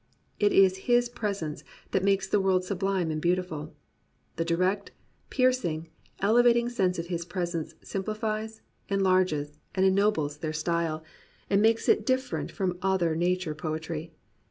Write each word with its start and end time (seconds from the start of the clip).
It 0.39 0.51
is 0.51 0.87
His 0.89 1.09
pres 1.09 1.43
ence 1.43 1.63
that 1.91 2.03
makes 2.03 2.27
the 2.27 2.41
world 2.41 2.63
sublime 2.63 3.11
and 3.11 3.21
beautiful. 3.21 3.75
The 4.37 4.43
direct, 4.43 4.89
piercing, 5.29 5.89
elevating 6.17 6.69
sense 6.69 6.97
of 6.97 7.07
this 7.09 7.23
presence 7.23 7.75
simplifies, 7.83 8.63
enlarges, 8.89 9.59
and 9.75 9.85
ennobles 9.85 10.39
their 10.39 10.53
style, 10.53 11.03
and 11.51 11.59
58 11.59 11.59
POETRY 11.59 11.59
IN 11.59 11.61
THE 11.61 11.61
PSALMS 11.61 11.63
makes 11.69 11.89
it 12.01 12.05
different 12.07 12.51
from 12.51 12.77
other 12.81 13.15
nature 13.15 13.53
poetry. 13.53 14.11